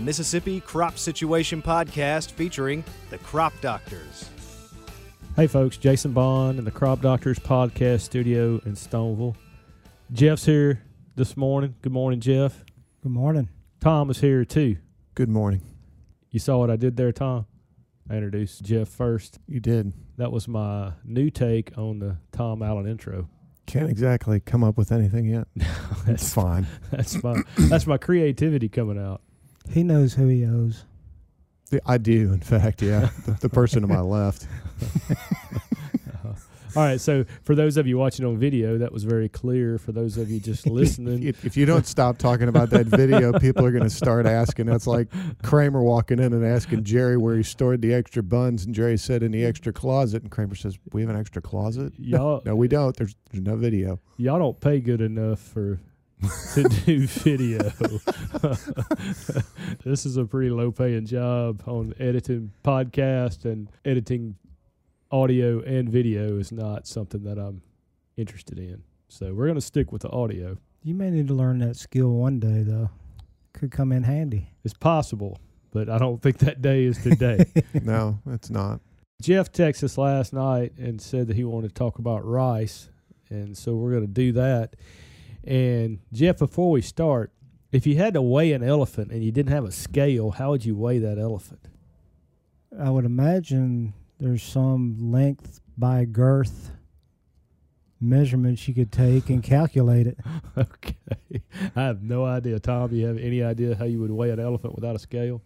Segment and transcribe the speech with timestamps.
[0.00, 4.30] the Mississippi Crop Situation Podcast featuring the Crop Doctors.
[5.36, 9.36] Hey, folks, Jason Bond in the Crop Doctors Podcast studio in Stoneville.
[10.10, 10.82] Jeff's here
[11.16, 11.74] this morning.
[11.82, 12.64] Good morning, Jeff.
[13.02, 13.50] Good morning.
[13.80, 14.78] Tom is here too.
[15.14, 15.60] Good morning.
[16.30, 17.44] You saw what I did there, Tom?
[18.08, 19.38] I introduced Jeff first.
[19.46, 19.92] You did.
[20.16, 23.28] That was my new take on the Tom Allen intro.
[23.66, 25.46] Can't exactly come up with anything yet.
[26.06, 26.66] that's It's fine.
[26.90, 29.20] That's my that's my creativity coming out.
[29.68, 30.84] He knows who he owes.
[31.86, 33.10] I do, in fact, yeah.
[33.26, 34.46] the, the person to my left.
[36.76, 39.76] All right, so for those of you watching on video, that was very clear.
[39.76, 43.32] For those of you just listening, If, if you don't stop talking about that video,
[43.40, 44.66] people are going to start asking.
[44.66, 45.08] That's like
[45.42, 49.24] Kramer walking in and asking Jerry where he stored the extra buns, and Jerry said
[49.24, 52.68] in the extra closet, and Kramer says, "We have an extra closet." y'all No, we
[52.68, 52.96] don't.
[52.96, 53.98] There's there's no video.
[54.16, 55.80] y'all don't pay good enough for
[56.54, 57.58] to do video.
[59.84, 64.36] this is a pretty low paying job on editing podcast and editing
[65.10, 67.62] audio and video is not something that I'm
[68.16, 68.82] interested in.
[69.08, 70.58] So we're gonna stick with the audio.
[70.82, 72.90] You may need to learn that skill one day, though.
[73.52, 74.50] Could come in handy.
[74.64, 75.38] It's possible,
[75.72, 77.44] but I don't think that day is today.
[77.82, 78.80] No, it's not.
[79.20, 82.88] Jeff texted us last night and said that he wanted to talk about rice,
[83.28, 84.76] and so we're going to do that.
[85.44, 87.32] And Jeff, before we start,
[87.72, 90.64] if you had to weigh an elephant and you didn't have a scale, how would
[90.64, 91.68] you weigh that elephant?
[92.78, 96.70] I would imagine there's some length by girth
[98.00, 100.18] measurements you could take and calculate it.
[100.56, 101.42] okay,
[101.76, 102.58] I have no idea.
[102.58, 105.42] Tom, you have any idea how you would weigh an elephant without a scale?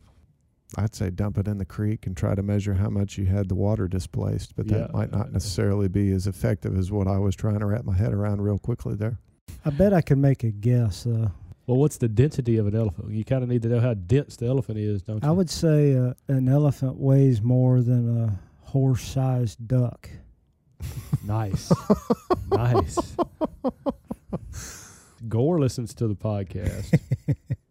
[0.77, 3.49] I'd say dump it in the creek and try to measure how much you had
[3.49, 4.87] the water displaced, but that Yeah.
[4.93, 8.13] might not necessarily be as effective as what I was trying to wrap my head
[8.13, 9.19] around real quickly there.
[9.65, 11.33] I bet I can make a guess, though.
[11.67, 13.11] Well, what's the density of an elephant?
[13.11, 15.29] You kind of need to know how dense the elephant is, don't you?
[15.29, 18.39] I would say uh, an elephant weighs more than a
[18.69, 20.09] horse-sized duck.
[21.27, 21.73] Nice.
[22.51, 23.17] nice.
[25.27, 27.01] Gore listens to the podcast.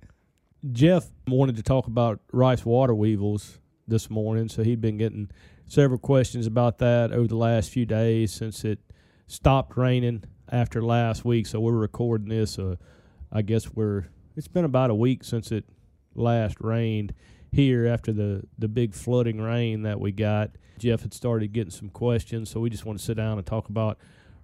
[0.71, 5.29] Jeff wanted to talk about rice water weevils this morning, so he'd been getting
[5.67, 8.79] several questions about that over the last few days since it
[9.27, 11.47] stopped raining after last week.
[11.47, 12.59] So we're recording this.
[12.59, 12.75] Uh,
[13.31, 14.05] I guess we're
[14.35, 15.65] it's been about a week since it
[16.15, 17.13] last rained
[17.51, 20.51] here after the the big flooding rain that we got.
[20.79, 23.69] Jeff had started getting some questions, so we just want to sit down and talk
[23.69, 23.97] about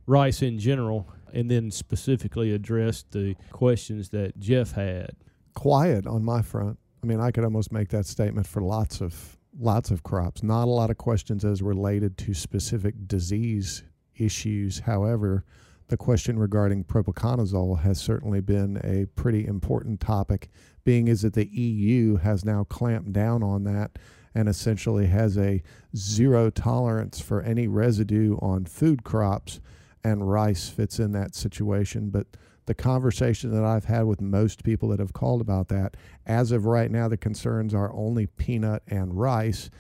[0.06, 5.12] rice in general, and then specifically address the questions that Jeff had.
[5.56, 6.78] quiet on my front.
[7.04, 10.42] I mean, I could almost make that statement for lots of lots of crops.
[10.44, 13.84] Not a lot of questions as related to specific disease
[14.16, 14.80] issues.
[14.80, 15.44] However,
[15.90, 20.50] the question regarding propiconazole has certainly been a pretty important topic,
[20.84, 23.98] being is that the EU has now clamped down on that
[24.36, 25.64] and essentially has a
[25.96, 29.60] zero tolerance for any residue on food crops,
[30.04, 32.12] and rice fits in that situation.
[32.12, 32.28] But
[32.68, 35.98] the conversation that I've had with most people that have called about that,
[36.28, 39.72] as of right now, the concerns are only peanut and rice.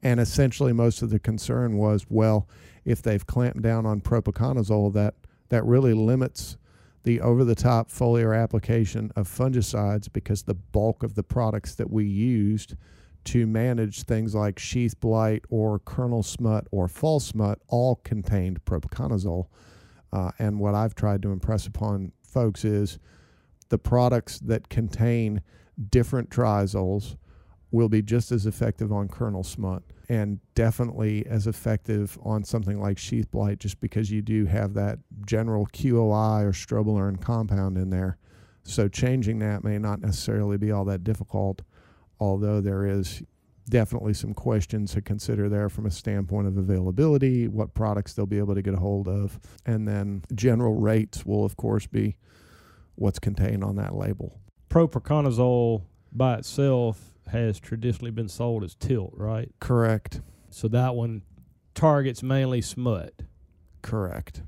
[0.00, 2.48] And essentially, most of the concern was, well,
[2.84, 5.14] if they've clamped down on propiconazole, that
[5.48, 6.56] that really limits
[7.04, 12.74] the over-the-top foliar application of fungicides because the bulk of the products that we used
[13.22, 19.46] to manage things like sheath blight or kernel smut or fall smut all contained propiconazole.
[20.12, 22.98] Uh, and what I've tried to impress upon folks is
[23.68, 25.42] the products that contain
[25.90, 27.16] different triazoles
[27.70, 32.96] will be just as effective on kernel smut and definitely as effective on something like
[32.98, 38.18] sheath blight just because you do have that general QOI or strobilurin compound in there.
[38.62, 41.62] So changing that may not necessarily be all that difficult,
[42.20, 43.22] although there is
[43.68, 48.38] definitely some questions to consider there from a standpoint of availability, what products they'll be
[48.38, 52.16] able to get a hold of, and then general rates will of course be
[52.94, 54.40] what's contained on that label.
[54.70, 55.82] Propiconazole
[56.12, 59.52] by itself has traditionally been sold as tilt, right?
[59.60, 60.20] Correct.
[60.50, 61.22] So that one
[61.74, 63.14] targets mainly smut.
[63.82, 64.42] Correct.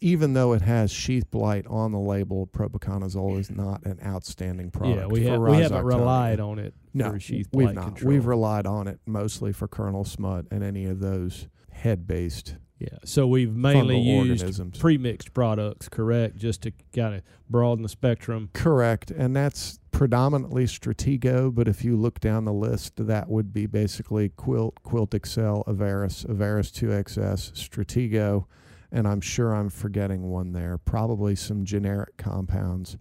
[0.00, 4.98] Even though it has sheath blight on the label, propiconazole is not an outstanding product.
[4.98, 7.84] yeah, we for have we haven't relied on it no, for sheath we've blight not.
[7.86, 8.12] control.
[8.12, 13.26] We've relied on it mostly for kernel smut and any of those head-based yeah, so
[13.26, 14.78] we've mainly used organisms.
[14.78, 18.50] pre-mixed products, correct, just to kind of broaden the spectrum.
[18.52, 21.54] Correct, and that's predominantly Stratego.
[21.54, 26.26] But if you look down the list, that would be basically Quilt, Quilt Excel, Avaris,
[26.26, 28.46] Avaris 2XS, Stratego,
[28.90, 30.78] and I'm sure I'm forgetting one there.
[30.78, 32.98] Probably some generic compounds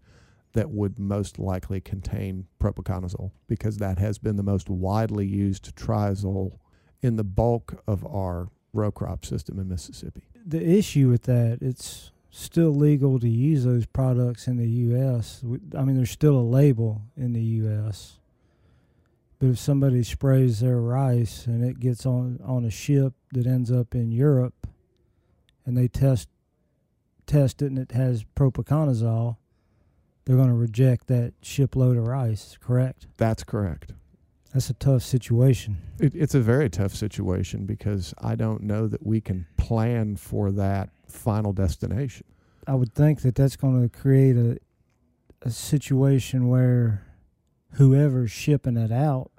[0.54, 6.60] that would most likely contain propiconazole because that has been the most widely used triazole
[7.01, 10.22] in the bulk of our row crop system in Mississippi.
[10.45, 15.44] The issue with that, it's still legal to use those products in the U.S.
[15.77, 18.19] I mean, there's still a label in the U.S.
[19.38, 23.71] But if somebody sprays their rice and it gets on on a ship that ends
[23.71, 24.68] up in Europe,
[25.65, 26.27] and they test
[27.27, 29.38] test it and it has propiconazole,
[30.25, 32.57] they're going to reject that shipload of rice.
[32.59, 33.06] Correct?
[33.18, 33.94] That's correct.
[34.53, 35.77] That's a tough situation.
[36.00, 40.51] It, it's a very tough situation because I don't know that we can plan for
[40.51, 42.25] that final destination.
[42.65, 44.57] I would think that that's going to create a
[45.44, 47.06] a situation where
[47.74, 49.31] whoever's shipping it out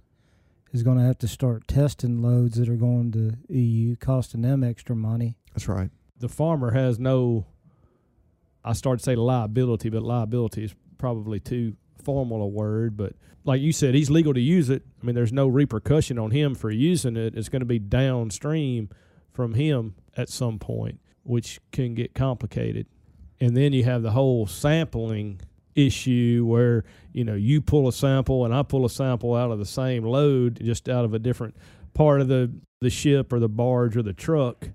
[0.73, 4.63] is going to have to start testing loads that are going to EU, costing them
[4.63, 5.37] extra money.
[5.55, 5.91] That's right.
[6.19, 7.47] The farmer has no.
[8.65, 12.97] I started to say liability, but liability is probably too formal a word.
[12.97, 14.83] But like you said, he's legal to use it.
[15.03, 17.37] I mean, there's no repercussion on him for using it.
[17.37, 18.89] It's going to be downstream
[19.33, 22.87] from him at some point, which can get complicated.
[23.41, 25.41] And then you have the whole sampling
[25.75, 29.59] issue where you know you pull a sample and I pull a sample out of
[29.59, 31.57] the same load, just out of a different
[31.95, 32.51] part of the
[32.81, 34.69] the ship or the barge or the truck,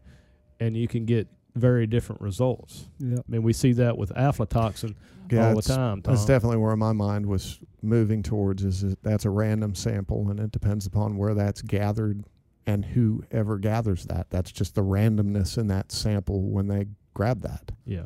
[0.60, 2.88] and you can get very different results.
[3.00, 3.19] Yep.
[3.28, 4.95] I mean, we see that with aflatoxin
[5.31, 6.02] Yeah, all the it's- time.
[6.04, 8.63] That's definitely where my mind was moving towards.
[8.63, 12.24] Is that that's a random sample, and it depends upon where that's gathered
[12.69, 14.30] and whoever gathers that.
[14.30, 17.71] That's just the randomness in that sample when they grab that.
[17.86, 18.06] yeah.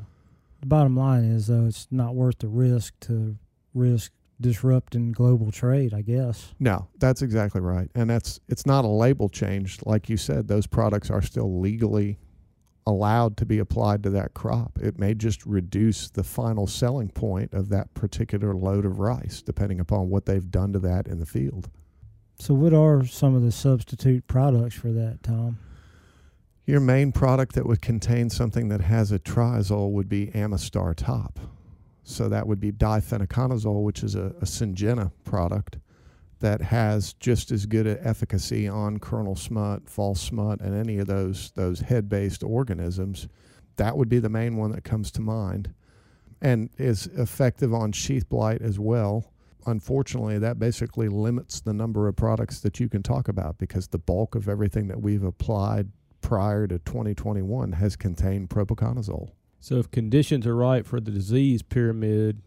[0.61, 3.37] The bottom line is, though, it's not worth the risk to
[3.73, 6.53] risk disrupting global trade, I guess.
[6.57, 10.47] No, that's exactly right, and that's it's not a label change, like you said.
[10.47, 12.17] Those products are still legally
[12.87, 14.79] allowed to be applied to that crop.
[14.81, 19.81] It may just reduce the final selling point of that particular load of rice, depending
[19.81, 21.69] upon what they've done to that in the field.
[22.35, 25.59] So, what are some of the substitute products for that, Tom?
[26.65, 31.39] Your main product that would contain something that has a triazole would be Amistar Top.
[32.03, 35.77] So that would be difenoconazole, which is a, a Syngenta product
[36.39, 41.07] that has just as good an efficacy on kernel smut, false smut, and any of
[41.07, 43.29] those those head-based organisms.
[43.77, 45.73] That would be the main one that comes to mind,
[46.41, 49.32] and is effective on sheath blight as well.
[49.65, 53.97] Unfortunately, that basically limits the number of products that you can talk about because the
[53.97, 55.89] bulk of everything that we've applied
[56.21, 59.31] prior to 2021 has contained propiconazole.
[59.59, 62.41] So if conditions are right for the disease pyramid,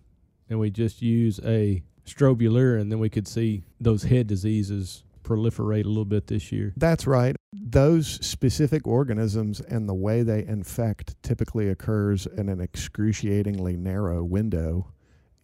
[0.48, 5.88] and we just use a strobilurin, then we could see those head diseases proliferate a
[5.88, 6.72] little bit this year.
[6.76, 7.34] That's right.
[7.52, 14.92] Those specific organisms and the way they infect typically occurs in an excruciatingly narrow window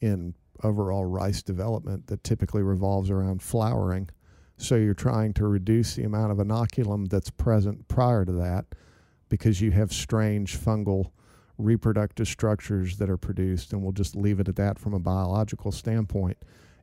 [0.00, 4.09] in overall rice development that typically revolves around flowering.
[4.56, 8.67] So you're trying to reduce the amount of inoculum that's present prior to that
[9.29, 11.11] because you have strange fungal
[11.59, 15.73] reproductive structures that are produced, and we'll just leave it at that from a biological
[15.73, 16.37] standpoint.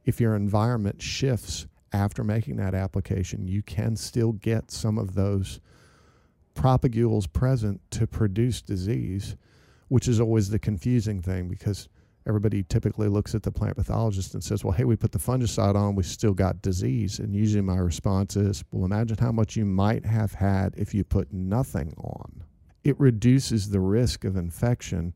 [0.06, 5.60] If your environment shifts after making that application, you can still get some of those
[6.56, 9.36] propagules present to produce disease,
[9.88, 11.88] which is always the confusing thing because
[12.30, 15.76] everybody typically looks at the plant pathologist and says, Well, hey, we put the fungicide
[15.76, 17.18] on, we still got disease.
[17.18, 21.04] And usually my response is, Well, imagine how much you might have had if you
[21.04, 22.44] put nothing on.
[22.84, 25.14] It reduces the risk of infection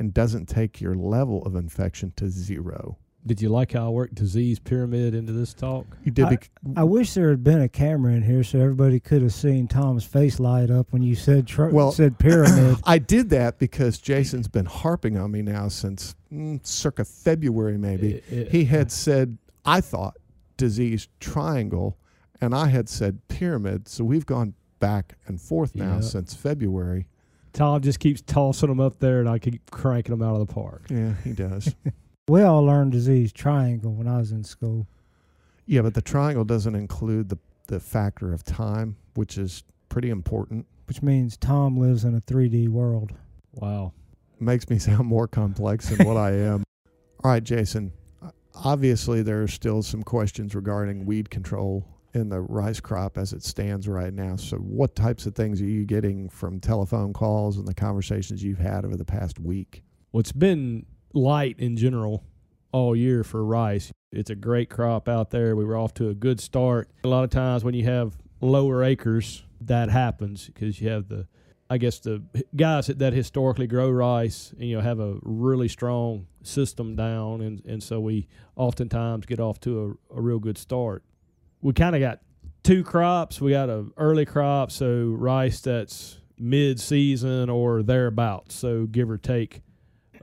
[0.00, 2.96] and doesn't take your level of infection to zero.
[3.26, 5.86] Did you like how I worked disease pyramid into this talk?
[6.04, 9.22] You did bec- I wish there had been a camera in here so everybody could
[9.22, 12.76] have seen Tom's face light up when you said tr- Well- said pyramid.
[12.84, 18.16] I did that because Jason's been harping on me now since mm, circa February, maybe.
[18.16, 20.16] It- it- he had said, I thought
[20.58, 21.96] disease triangle,
[22.42, 23.88] and I had said pyramid.
[23.88, 26.00] So we've gone back and forth now Yeah.
[26.00, 27.06] since February.
[27.54, 30.52] Tom just keeps tossing them up there, and I keep cranking them out of the
[30.52, 30.82] park.
[30.90, 31.74] Yeah, he does.
[32.28, 34.86] we all learned disease triangle when I was in school.
[35.66, 40.66] yeah, but the triangle doesn't include the, the factor of time, which is pretty important.
[40.86, 43.12] which means Tom lives in a 3D world.
[43.52, 43.92] Wow.
[44.40, 46.64] makes me sound more complex than what I am.
[47.24, 47.92] All right, Jason.
[48.56, 53.42] Obviously, there are still some questions regarding weed control in the rice crop as it
[53.42, 54.36] stands right now.
[54.36, 58.58] So, what types of things are you getting from telephone calls and the conversations you've
[58.58, 59.82] had over the past week?
[60.12, 62.24] Well, it's been light in general
[62.72, 63.92] all year for rice.
[64.12, 65.56] It's a great crop out there.
[65.56, 66.90] We were off to a good start.
[67.04, 71.26] A lot of times when you have lower acres, that happens because you have the
[71.70, 72.22] I guess the
[72.54, 77.40] guys that, that historically grow rice, and, you know, have a really strong system down,
[77.40, 81.04] and and so we oftentimes get off to a, a real good start.
[81.62, 82.20] We kind of got
[82.62, 83.40] two crops.
[83.40, 89.16] We got a early crop, so rice that's mid season or thereabouts, so give or
[89.16, 89.62] take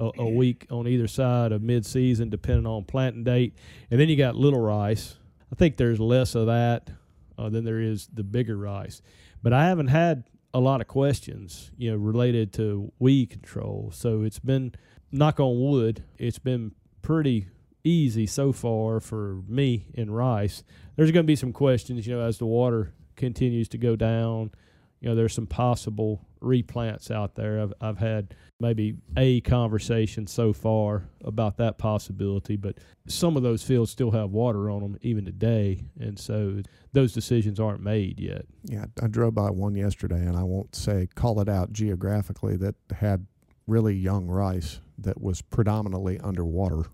[0.02, 3.56] a, a week on either side of mid season, depending on planting date.
[3.90, 5.18] And then you got little rice.
[5.52, 6.90] I think there's less of that
[7.38, 9.02] uh, than there is the bigger rice.
[9.44, 13.92] But I haven't had a lot of questions, you know, related to weed control.
[13.94, 14.74] So it's been,
[15.12, 17.48] knock on wood, it's been pretty
[17.84, 20.64] easy so far for me in rice.
[20.96, 24.52] There's going to be some questions, you know, as the water continues to go down.
[25.00, 27.62] You know, there's some possible replants out there.
[27.62, 33.64] I've, I've had maybe a conversation so far about that possibility, but some of those
[33.64, 36.62] fields still have water on them even today, and so
[36.94, 38.46] those decisions aren't made yet.
[38.66, 42.76] Yeah, I drove by one yesterday, and I won't say call it out geographically that
[42.96, 43.26] had
[43.68, 46.86] really young rice that was predominantly underwater.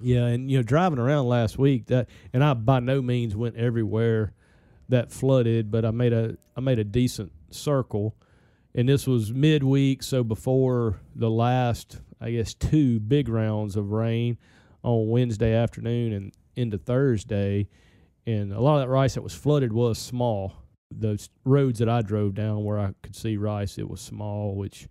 [0.00, 3.56] Yeah, and you know, driving around last week that, and I by no means went
[3.56, 4.32] everywhere
[4.88, 8.14] that flooded, but I made a I made a decent circle
[8.74, 14.38] and this was midweek, so before the last, I guess, two big rounds of rain
[14.82, 17.68] on Wednesday afternoon and into Thursday.
[18.26, 20.54] And a lot of that rice that was flooded was small.
[20.90, 24.88] Those roads that I drove down where I could see rice, it was small, which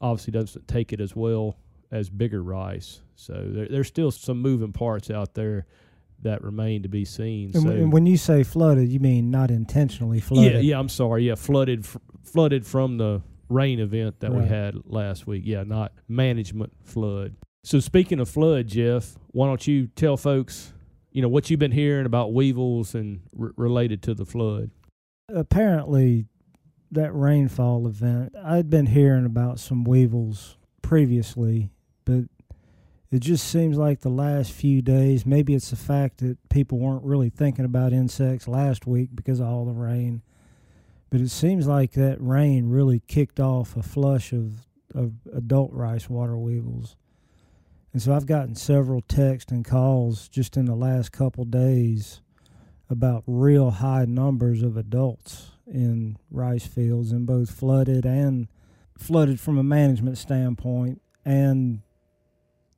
[0.00, 1.56] obviously doesn't take it as well
[1.90, 3.00] as bigger rice.
[3.16, 5.66] So there, there's still some moving parts out there
[6.22, 7.52] that remain to be seen.
[7.54, 10.52] And, so, and when you say flooded, you mean not intentionally flooded?
[10.52, 10.78] Yeah, yeah.
[10.78, 11.28] I'm sorry.
[11.28, 11.96] Yeah, flooded, f-
[12.28, 14.42] flooded from the rain event that Right.
[14.42, 15.42] we had last week.
[15.46, 17.34] Yeah, not management flood.
[17.64, 20.72] So speaking of flood, Jeff, why don't you tell folks,
[21.12, 24.70] you know, what you've been hearing about weevils and r- related to the flood?
[25.28, 26.26] Apparently,
[26.90, 31.70] that rainfall event, I'd been hearing about some weevils previously,
[32.06, 32.24] but
[33.10, 37.04] it just seems like the last few days, maybe it's the fact that people weren't
[37.04, 40.22] really thinking about insects last week because of all the rain.
[41.10, 46.08] But it seems like that rain really kicked off a flush of, of adult rice
[46.10, 46.96] water weevils.
[47.92, 52.20] And so I've gotten several texts and calls just in the last couple days
[52.90, 58.48] about real high numbers of adults in rice fields in both flooded and
[58.96, 61.82] flooded from a management standpoint and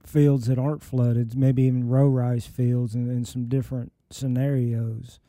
[0.04, 5.20] fields that aren't flooded, maybe even row rice fields in some different scenarios.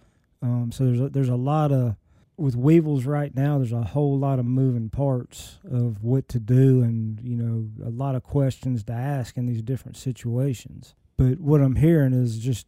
[0.42, 1.96] Um, so there's a, there's a lot of
[2.42, 3.58] with weevils right now.
[3.58, 7.90] There's a whole lot of moving parts of what to do, and you know a
[7.90, 10.96] lot of questions to ask in these different situations.
[11.18, 12.66] But what I'm hearing is just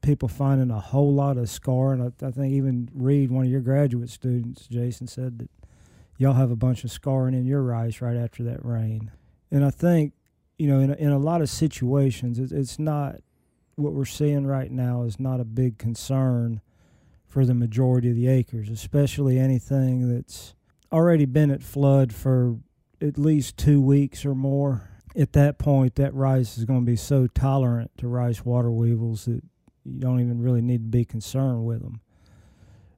[0.00, 3.50] people finding a whole lot of scar, and I, I think even Reed, one of
[3.50, 5.50] your graduate students, Jason said that
[6.16, 9.10] y'all have a bunch of scarring in your rice right after that rain.
[9.50, 10.12] And I think
[10.56, 13.16] you know in a, in a lot of situations, it, it's not
[13.74, 16.60] what we're seeing right now is not a big concern
[17.36, 20.54] for the majority of the acres, especially anything that's
[20.90, 22.56] already been at flood for
[22.98, 24.88] at least two weeks or more.
[25.14, 29.26] At that point, that rice is going to be so tolerant to rice water weevils
[29.26, 29.42] that
[29.84, 32.00] you don't even really need to be concerned with them.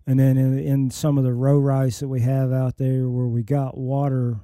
[0.07, 3.27] And then in, in some of the row rice that we have out there where
[3.27, 4.39] we got water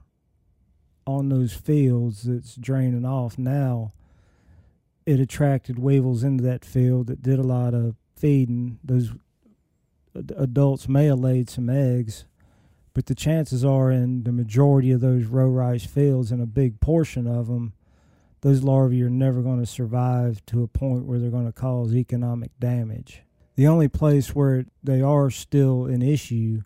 [1.06, 3.92] on those fields that's draining off now,
[5.06, 8.80] it attracted weevils into that field that did a lot of feeding.
[8.82, 9.12] Those
[10.14, 12.24] adults may have laid some eggs,
[12.92, 16.80] but the chances are in the majority of those row rice fields, and a big
[16.80, 17.72] portion of them,
[18.42, 21.94] those larvae are never going to survive to a point where they're going to cause
[21.94, 23.22] economic damage.
[23.56, 26.62] The only place where they are still an issue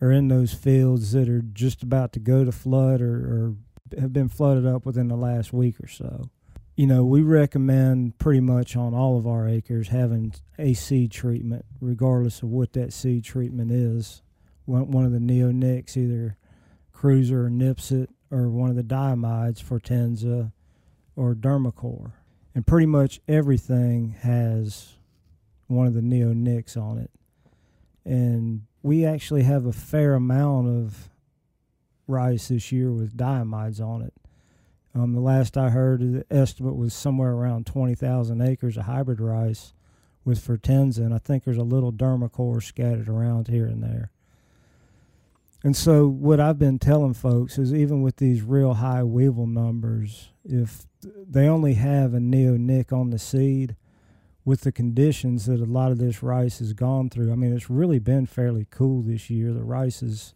[0.00, 3.54] are in those fields that are just about to go to flood or, or
[4.00, 6.30] have been flooded up within the last week or so.
[6.78, 11.64] You know, we recommend pretty much on all of our acres having a seed treatment,
[11.80, 14.22] regardless of what that seed treatment is.
[14.64, 16.36] One, one of the neonics, either
[16.92, 20.52] Cruiser or Nipsit, or one of the diamides, Fortenza
[21.16, 22.12] or Dermacor.
[22.54, 24.98] And pretty much everything has
[25.66, 27.10] one of the neonics on it.
[28.04, 31.08] And we actually have a fair amount of
[32.06, 34.14] rice this year with diamides on it.
[34.98, 39.72] Um, the last I heard, the estimate was somewhere around 20,000 acres of hybrid rice
[40.24, 44.10] with Fortenza, and I think there's a little Dermacor scattered around here and there.
[45.62, 50.30] And so, what I've been telling folks is even with these real high weevil numbers,
[50.44, 53.76] if they only have a neonic on the seed,
[54.44, 57.70] with the conditions that a lot of this rice has gone through, I mean, it's
[57.70, 59.52] really been fairly cool this year.
[59.52, 60.34] The rice is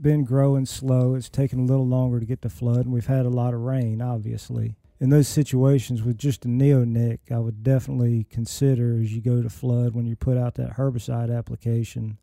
[0.00, 1.14] been growing slow.
[1.14, 3.60] It's taken a little longer to get to flood, and we've had a lot of
[3.60, 4.76] rain, obviously.
[5.00, 9.50] In those situations with just a neonic, I would definitely consider as you go to
[9.50, 12.18] flood when you put out that herbicide application,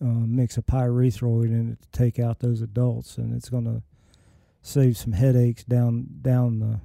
[0.00, 3.82] uh, mix a pyrethroid in it to take out those adults, and it's going to
[4.60, 6.80] save some headaches down down the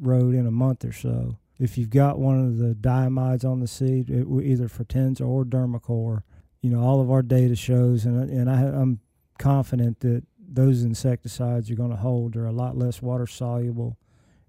[0.00, 1.38] road in a month or so.
[1.58, 6.22] If you've got one of the diamides on the seed, it, either Fortenza or Dermacor,
[6.62, 9.00] you know all of our data shows, and and I, I'm
[9.38, 12.34] confident that those insecticides are going to hold.
[12.34, 13.98] They're a lot less water soluble,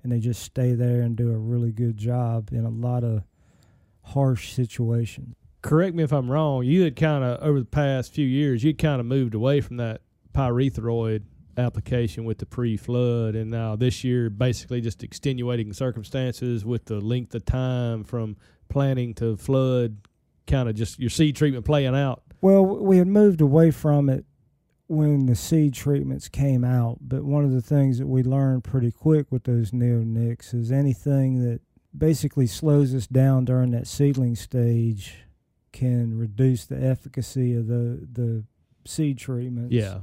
[0.04, 3.24] and they just stay there and do a really good job in a lot of
[4.04, 5.36] harsh situations.
[5.62, 6.64] Correct me if I'm wrong.
[6.64, 9.78] You had kind of over the past few years, you kind of moved away from
[9.78, 10.02] that
[10.34, 11.24] pyrethroid
[11.58, 17.34] application with the pre-flood, and now this year, basically just extenuating circumstances with the length
[17.34, 18.38] of time from
[18.70, 19.98] planting to flood,
[20.46, 22.22] kind of just your seed treatment playing out.
[22.40, 24.26] Well, we had moved away from it
[24.88, 28.92] when the seed treatments came out, but one of the things that we learned pretty
[28.92, 31.60] quick with those neonics is anything that
[31.96, 35.26] basically slows us down during that seedling stage
[35.72, 38.44] can reduce the efficacy of the the
[38.86, 39.74] seed treatments.
[39.74, 40.00] Yeah.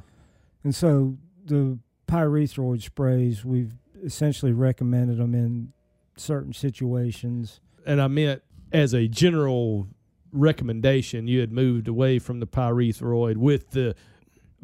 [0.62, 3.72] And so the pyrethroid sprays, we've
[4.04, 5.72] essentially recommended them in
[6.16, 7.60] certain situations.
[7.86, 9.88] And I meant as a general
[10.32, 13.94] recommendation, you had moved away from the pyrethroid with the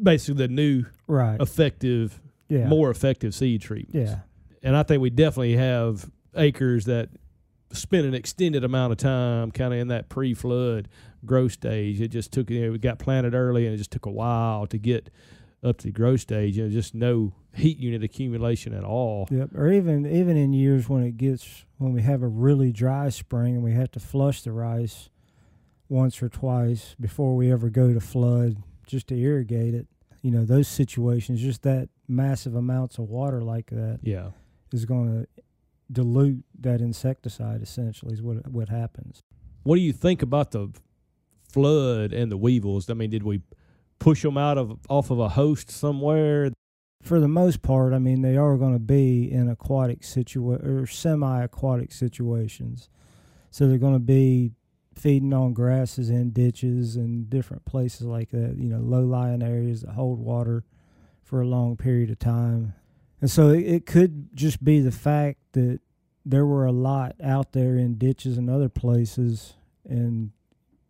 [0.01, 2.67] basically the new right effective, yeah.
[2.67, 4.11] more effective seed treatments.
[4.11, 4.19] Yeah.
[4.63, 7.09] And I think we definitely have acres that
[7.73, 10.87] spend an extended amount of time kind of in that pre-flood
[11.25, 12.01] growth stage.
[12.01, 14.67] It just took you know, we got planted early and it just took a while
[14.67, 15.09] to get
[15.63, 16.57] up to the growth stage.
[16.57, 19.27] You know, just no heat unit accumulation at all.
[19.31, 19.49] Yep.
[19.55, 23.55] Or even even in years when it gets when we have a really dry spring
[23.55, 25.09] and we have to flush the rice
[25.89, 29.87] once or twice before we ever go to flood just to irrigate it.
[30.21, 34.31] You know, those situations, just that massive amounts of water like that Yeah.
[34.71, 35.27] is going to
[35.91, 39.19] dilute that insecticide essentially is what what happens.
[39.63, 40.69] What do you think about the
[41.49, 42.89] flood and the weevils?
[42.89, 43.41] I mean, did we
[43.99, 46.51] push them out of off of a host somewhere?
[47.01, 50.85] For the most part, I mean, they are going to be in aquatic situa- or
[50.85, 52.89] semi-aquatic situations.
[53.49, 54.51] So they're going to be
[54.93, 59.91] feeding on grasses in ditches and different places like that, you know, low-lying areas that
[59.91, 60.63] hold water
[61.23, 62.73] for a long period of time.
[63.21, 65.79] And so it, it could just be the fact that
[66.25, 69.53] there were a lot out there in ditches and other places
[69.87, 70.31] and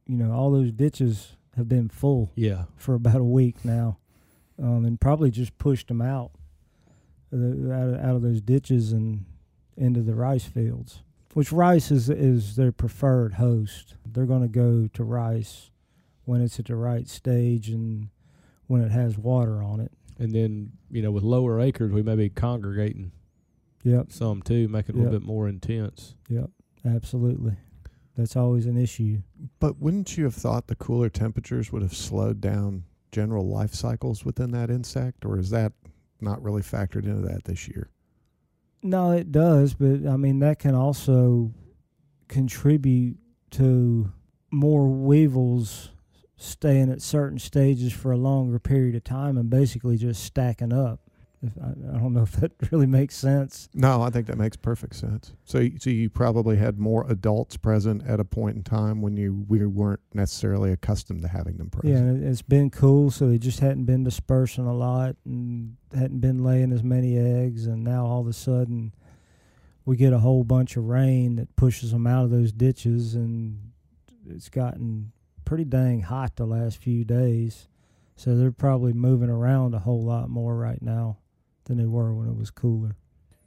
[0.08, 2.66] you know, all those ditches have been full Yeah.
[2.76, 3.98] for about a week now,
[4.62, 6.32] um, and probably just pushed them out,
[7.32, 9.26] the, out, of, out of those ditches and
[9.78, 11.02] into the rice fields.
[11.34, 13.96] Which rice is is their preferred host.
[14.06, 15.70] They're going to go to rice
[16.26, 18.10] when it's at the right stage and
[18.67, 19.91] when it has water on it.
[20.20, 23.12] And then, you know, with lower acres, we may be congregating
[23.84, 26.15] Yep, some too, make it a little bit more intense.
[26.30, 26.52] yep,
[26.86, 27.56] absolutely.
[28.15, 29.24] That's always an issue.
[29.60, 34.24] But wouldn't you have thought the cooler temperatures would have slowed down general life cycles
[34.24, 35.72] within that insect, or is that
[36.20, 37.89] not really factored into that this year?
[38.84, 41.54] No, it does, but I mean that can also
[42.28, 43.17] contribute
[43.52, 44.12] to
[44.52, 45.91] more weevils
[46.38, 51.11] staying at certain stages for a longer period of time and basically just stacking up.
[51.43, 53.67] If, I, I don't know if that really makes sense.
[53.73, 55.34] No, I think that makes perfect sense.
[55.43, 59.45] So, so you probably had more adults present at a point in time when you
[59.47, 62.21] we weren't necessarily accustomed to having them present.
[62.21, 66.43] Yeah, it's been cool, so they just hadn't been dispersing a lot and hadn't been
[66.43, 68.93] laying as many eggs, and now all of a sudden
[69.84, 73.71] we get a whole bunch of rain that pushes them out of those ditches, and
[74.30, 75.12] it's gotten
[75.43, 77.67] pretty dang hot the last few days.
[78.15, 81.17] So they're probably moving around a whole lot more right now
[81.65, 82.95] than they were when it was cooler.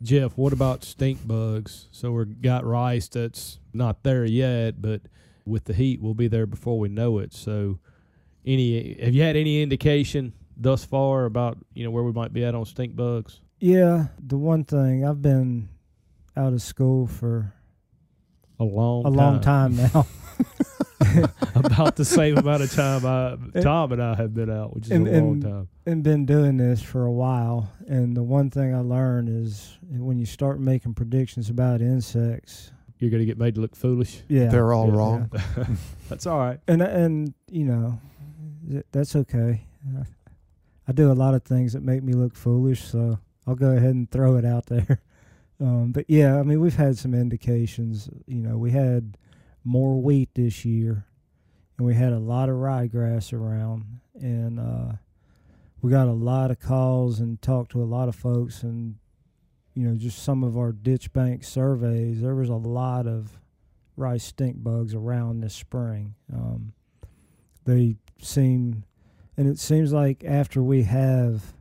[0.02, 1.88] Jeff, what about stink bugs?
[1.90, 5.02] So we've got rice that's not there yet, but
[5.46, 7.32] with the heat, we'll be there before we know it.
[7.32, 7.78] So,
[8.44, 12.44] any have you had any indication thus far about you know where we might be
[12.44, 13.40] at on stink bugs?
[13.60, 15.68] Yeah, the one thing I've been
[16.36, 17.54] out of school for
[18.60, 20.06] A long, a long time now.
[21.54, 24.90] about the same amount of time I, Tom and I have been out, which is
[24.92, 25.68] And- a long and- time.
[25.86, 30.18] and been doing this for a while and the one thing i learned is when
[30.18, 34.22] you start making predictions about insects You're going to get made to look foolish.
[34.28, 34.94] yeah They're all Yeah.
[34.96, 35.30] wrong.
[36.08, 36.58] That's all right.
[36.66, 38.00] and and you know
[38.92, 39.60] that's okay
[40.88, 43.94] i do a lot of things that make me look foolish so i'll go ahead
[43.94, 45.00] and throw it out there
[45.60, 49.18] um, but yeah i mean we've had some indications you know we had
[49.64, 51.06] more wheat this year
[51.76, 54.92] and we had a lot of ryegrass around and uh,
[55.84, 58.94] we got a lot of calls and talked to a lot of folks, and
[59.74, 62.22] you know, just some of our ditch bank surveys.
[62.22, 63.38] There was a lot of
[63.94, 66.14] rice stink bugs around this spring.
[66.32, 66.72] Um,
[67.66, 68.84] they seem,
[69.36, 71.52] and it seems like after we have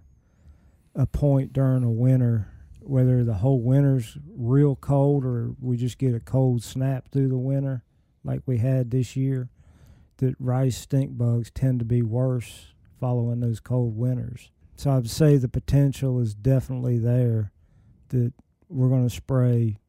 [0.95, 2.47] a point during a winter,
[2.79, 7.37] whether the whole winter's real cold or we just get a cold snap through the
[7.37, 7.83] winter,
[8.23, 9.49] like we had this year,
[10.17, 14.51] that rice stink bugs tend to be worse following those cold winters.
[14.75, 17.51] So I'd say the potential is definitely there
[18.09, 18.33] that
[18.69, 19.79] we're going to spray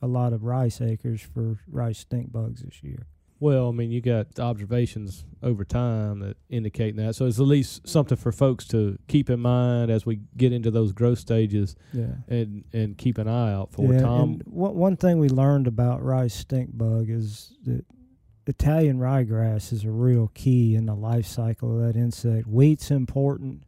[0.00, 3.06] a lot of rice acres for rice stink bugs this year.
[3.40, 7.14] Well, I mean, you got observations over time that indicate that.
[7.16, 10.70] So it's at least something for folks to keep in mind as we get into
[10.70, 12.14] those growth stages Yeah.
[12.28, 13.92] and, and keep an eye out for.
[13.92, 17.84] yeah, Tom, and one, one thing we learned about rice stink bug is that
[18.46, 22.46] Italian ryegrass is a real key in the life cycle of that insect.
[22.46, 23.64] Wheat's important,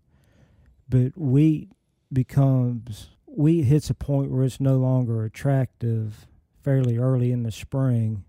[0.88, 1.70] but wheat
[2.12, 6.26] becomes wheat hits a point where it's no longer attractive
[6.62, 8.24] fairly early in the spring.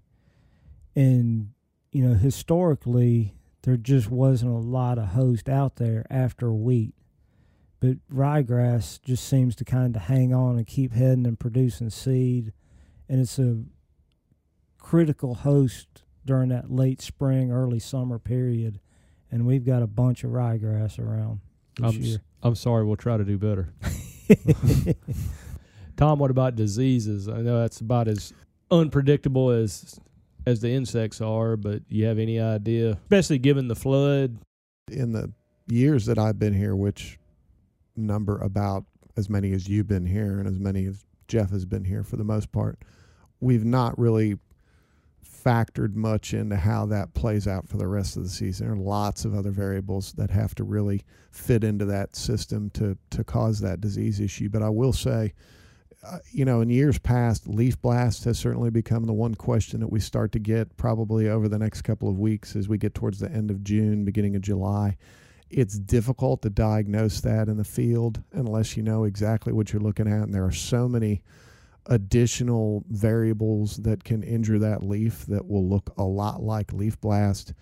[0.97, 1.49] And,
[1.91, 6.95] you know, historically there just wasn't a lot of host out there after wheat.
[7.79, 12.51] But ryegrass just seems to kind of hang on and keep heading and producing seed.
[13.07, 13.63] And it's a
[14.79, 18.79] critical host during that late spring, early summer period.
[19.29, 21.41] And we've got a bunch of ryegrass around
[21.75, 22.21] this I'm, s- year.
[22.41, 23.71] I'm sorry, we'll try to do better.
[25.95, 27.29] Tom, what about diseases?
[27.29, 28.33] I know that's about as
[28.71, 29.99] unpredictable as
[30.47, 34.37] as the insects are, but you have any idea, especially given the flood?
[34.89, 35.31] in the
[35.67, 37.19] years that I've been here, which
[37.95, 41.83] number about as many as you've been here and as many as Jeff has been
[41.83, 42.79] here for the most part,
[43.39, 44.37] we've not really
[45.45, 48.67] factored much into how that plays out for the rest of the season.
[48.67, 52.97] There are lots of other variables that have to really fit into that system to
[53.11, 54.49] to cause that disease issue.
[54.49, 55.33] But I will say,
[56.09, 59.91] uh, you know, in years past, leaf blast has certainly become the one question that
[59.91, 63.19] we start to get probably over the next couple of weeks as we get towards
[63.19, 64.97] the end of June, beginning of July.
[65.49, 70.07] It's difficult to diagnose that in the field unless you know exactly what you're looking
[70.07, 70.23] at.
[70.23, 71.23] And there are so many
[71.85, 77.53] additional variables that can injure that leaf that will look a lot like leaf blast.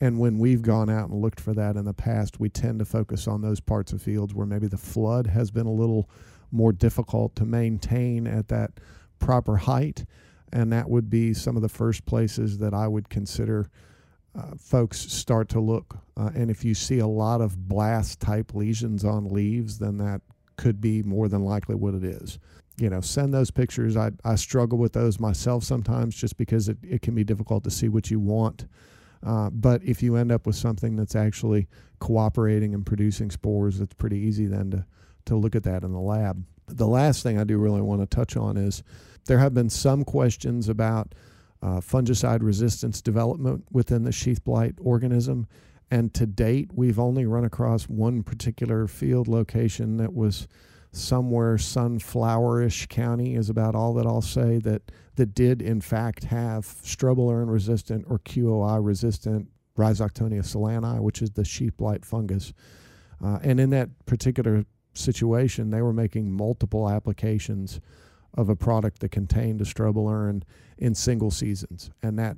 [0.00, 2.84] And when we've gone out and looked for that in the past, we tend to
[2.84, 6.10] focus on those parts of fields where maybe the flood has been a little
[6.54, 8.70] more difficult to maintain at that
[9.18, 10.04] proper height.
[10.52, 13.68] And that would be some of the first places that I would consider
[14.36, 15.96] uh, folks start to look.
[16.16, 20.20] Uh, and if you see a lot of blast type lesions on leaves, then that
[20.56, 22.38] could be more than likely what it is.
[22.76, 23.96] You know, send those pictures.
[23.96, 27.70] I, I struggle with those myself sometimes just because it, it can be difficult to
[27.70, 28.66] see what you want.
[29.24, 31.66] Uh, but if you end up with something that's actually
[31.98, 34.84] cooperating and producing spores, it's pretty easy then to,
[35.26, 36.44] to look at that in the lab.
[36.66, 38.82] The last thing I do really want to touch on is
[39.26, 41.14] there have been some questions about
[41.62, 45.46] uh, fungicide resistance development within the sheath blight organism.
[45.90, 50.46] And to date, we've only run across one particular field location that was
[50.92, 56.64] somewhere sunflowerish county is about all that I'll say that that did in fact have
[56.64, 62.52] strobilurin resistant or QOI resistant Rhizoctonia solani, which is the sheath blight fungus.
[63.22, 67.80] Uh, and in that particular situation, they were making multiple applications
[68.34, 70.42] of a product that contained a strobilurin
[70.78, 72.36] in single seasons, and that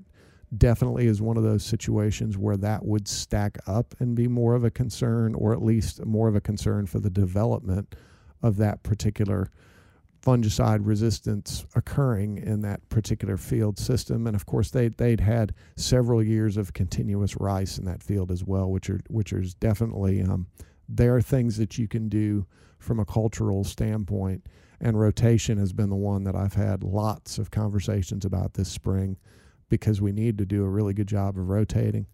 [0.56, 4.64] definitely is one of those situations where that would stack up and be more of
[4.64, 7.94] a concern, or at least more of a concern for the development
[8.42, 9.50] of that particular
[10.22, 14.26] fungicide resistance occurring in that particular field system.
[14.26, 18.44] And of course, they they'd had several years of continuous rice in that field as
[18.44, 20.46] well, which are which is definitely um,
[20.88, 22.46] there are things that you can do
[22.78, 24.46] from a cultural standpoint.
[24.80, 29.16] And rotation has been the one that I've had lots of conversations about this spring
[29.68, 32.06] because we need to do a really good job of rotating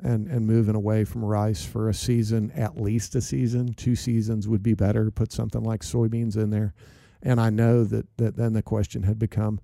[0.00, 3.72] and, and moving away from rice for a season, at least a season.
[3.72, 5.10] Two seasons would be better.
[5.10, 6.74] Put something like soybeans in there.
[7.22, 9.60] And I know that, that then the question had become,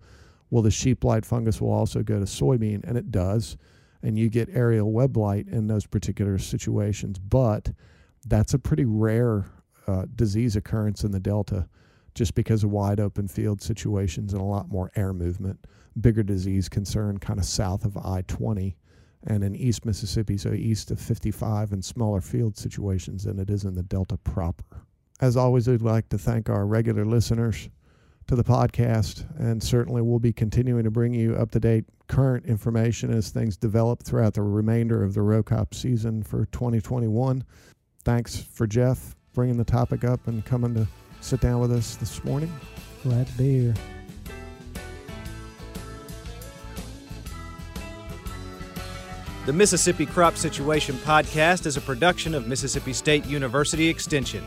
[0.50, 3.56] well, the sheath blight fungus will also go to soybean, and it does.
[4.02, 7.18] And you get aerial web blight in those particular situations.
[7.18, 7.70] But
[8.24, 9.46] that's a pretty rare
[9.86, 11.68] uh, disease occurrence in the Delta
[12.14, 15.66] just because of wide open field situations and a lot more air movement.
[16.00, 18.76] Bigger disease concern kind of south of I 20
[19.26, 23.64] and in East Mississippi, so east of 55 and smaller field situations than it is
[23.64, 24.64] in the Delta proper.
[25.20, 27.70] As always, we'd like to thank our regular listeners
[28.26, 32.44] to the podcast, and certainly we'll be continuing to bring you up to date current
[32.46, 37.44] information as things develop throughout the remainder of the row crop season for 2021.
[38.04, 40.86] Thanks for Jeff bringing the topic up and coming to
[41.20, 42.52] sit down with us this morning.
[43.02, 43.74] Glad to be here.
[49.46, 54.42] The Mississippi Crop Situation Podcast is a production of Mississippi State University Extension.